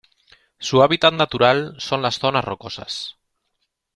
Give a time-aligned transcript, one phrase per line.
[0.57, 3.17] Su hábitat natural son las zonas rocosas.